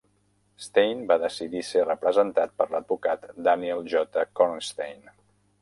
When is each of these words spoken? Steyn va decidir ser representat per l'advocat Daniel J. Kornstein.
Steyn 0.67 1.03
va 1.11 1.17
decidir 1.23 1.61
ser 1.67 1.83
representat 1.85 2.57
per 2.63 2.69
l'advocat 2.73 3.31
Daniel 3.49 3.87
J. 3.95 4.25
Kornstein. 4.41 5.07